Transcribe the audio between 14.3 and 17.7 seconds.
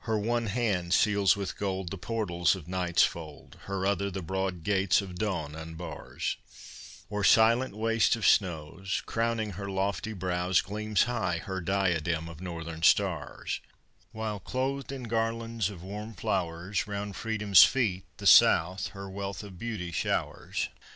clothed in garlands of warm flowers, Round Freedom's